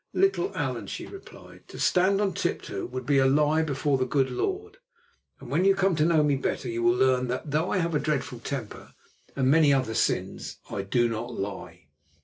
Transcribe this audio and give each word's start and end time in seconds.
"Little 0.13 0.51
Allan," 0.57 0.87
she 0.87 1.05
replied, 1.05 1.67
"to 1.67 1.77
stand 1.77 2.21
on 2.21 2.33
tiptoe 2.33 2.87
would 2.87 3.05
be 3.05 3.17
to 3.17 3.27
lie 3.27 3.61
before 3.61 3.99
the 3.99 4.05
good 4.07 4.31
Lord, 4.31 4.77
and 5.39 5.51
when 5.51 5.63
you 5.63 5.75
come 5.75 5.95
to 5.97 6.05
know 6.05 6.23
me 6.23 6.37
better 6.37 6.67
you 6.67 6.81
will 6.81 6.95
learn 6.95 7.27
that, 7.27 7.51
though 7.51 7.69
I 7.71 7.77
have 7.77 7.93
a 7.93 7.99
dreadful 7.99 8.39
temper 8.39 8.95
and 9.35 9.47
many 9.51 9.71
other 9.71 9.93
sins, 9.93 10.57
I 10.71 10.81
do 10.81 11.07
not 11.07 11.35
lie." 11.35 11.85